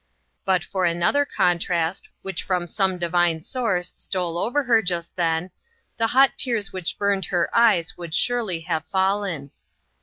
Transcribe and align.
But 0.45 0.63
for 0.63 0.83
another 0.85 1.25
contrast, 1.25 2.09
which 2.23 2.41
from 2.41 2.65
some 2.65 2.97
divine 2.97 3.43
source 3.43 3.93
stole 3.97 4.39
over 4.39 4.63
her 4.63 4.81
just 4.81 5.15
then, 5.15 5.51
the 5.97 6.05
6s 6.05 6.07
66 6.07 6.13
INTERRUPTED. 6.13 6.31
hot 6.33 6.37
tears 6.39 6.73
which 6.73 6.97
burned 6.97 7.25
her 7.25 7.55
eyes 7.55 7.97
would 7.97 8.15
surely 8.15 8.61
have 8.61 8.87
fallen. 8.87 9.51